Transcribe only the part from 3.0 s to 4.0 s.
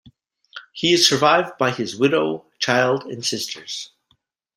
and sisters.